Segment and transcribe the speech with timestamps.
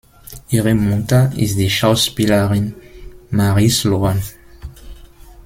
[0.49, 2.73] Ihre Mutter ist die Schauspielerin
[3.29, 4.19] Mary Sloan.